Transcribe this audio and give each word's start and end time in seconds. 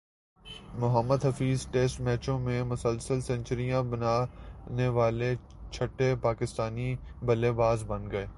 Mohammad Hafeez 0.75 1.67
test 1.71 2.01
میچوں 2.01 2.39
میں 2.39 2.63
مسلسل 2.63 3.21
سنچریاںبنانیوالے 3.21 5.35
چھٹے 5.71 6.15
پاکستانی 6.21 6.95
بلے 7.21 7.51
باز 7.53 7.83
بن 7.87 8.11
گئے 8.11 8.25